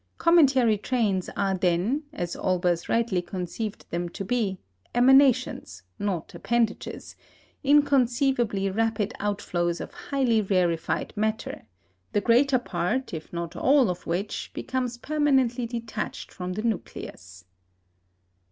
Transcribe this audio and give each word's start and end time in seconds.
Cometary 0.17 0.79
trains 0.79 1.29
are 1.37 1.53
then, 1.55 2.01
as 2.11 2.35
Olbers 2.35 2.89
rightly 2.89 3.21
conceived 3.21 3.85
them 3.91 4.09
to 4.09 4.25
be, 4.25 4.57
emanations, 4.95 5.83
not 5.99 6.33
appendages 6.33 7.15
inconceivably 7.63 8.67
rapid 8.71 9.13
outflows 9.19 9.79
of 9.79 9.93
highly 9.93 10.41
rarefied 10.41 11.13
matter, 11.15 11.67
the 12.13 12.21
greater 12.21 12.57
part, 12.57 13.13
if 13.13 13.31
not 13.31 13.55
all, 13.55 13.91
of 13.91 14.07
which 14.07 14.49
becomes 14.55 14.97
permanently 14.97 15.67
detached 15.67 16.31
from 16.33 16.53
the 16.53 16.63
nucleus. 16.63 17.45